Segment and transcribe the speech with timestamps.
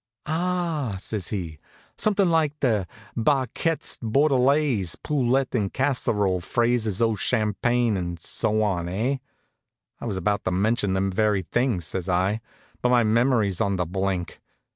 [0.25, 1.59] "Ah!" says he,
[1.95, 9.17] "something like Barquettes Bordellaise, poulet en casserole, fraises au champagne, and so on, eh?"
[9.99, 12.41] "I was about to mention them very things," says I.
[12.81, 14.41] "But my memory's on the blink.